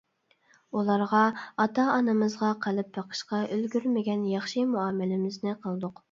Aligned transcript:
ئۇلارغا 0.77 1.19
ئاتا-ئانىمىزغا 1.65 2.49
قىلىپ 2.63 2.89
بېقىشقا 2.95 3.41
ئۈلگۈرمىگەن 3.57 4.23
ياخشى 4.31 4.63
مۇئامىلىمىزنى 4.71 5.55
قىلدۇق. 5.67 5.95